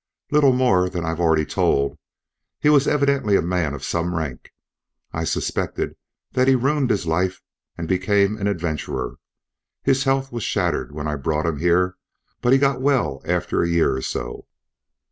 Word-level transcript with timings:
"Little 0.31 0.51
more 0.51 0.89
than 0.89 1.05
I've 1.05 1.19
already 1.19 1.45
told. 1.45 1.95
He 2.59 2.69
was 2.69 2.87
evidently 2.87 3.35
a 3.35 3.41
man 3.43 3.75
of 3.75 3.83
some 3.83 4.15
rank. 4.15 4.51
I 5.13 5.23
suspected 5.25 5.95
that 6.31 6.47
he 6.47 6.55
ruined 6.55 6.89
his 6.89 7.05
life 7.05 7.43
and 7.77 7.87
became 7.87 8.35
an 8.37 8.47
adventurer. 8.47 9.19
His 9.83 10.05
health 10.05 10.31
was 10.31 10.41
shattered 10.43 10.91
when 10.91 11.07
I 11.07 11.17
brought 11.17 11.45
him 11.45 11.57
here, 11.59 11.97
but 12.41 12.51
he 12.51 12.57
got 12.57 12.81
well 12.81 13.21
after 13.25 13.61
a 13.61 13.69
year 13.69 13.95
or 13.95 14.01
so. 14.01 14.47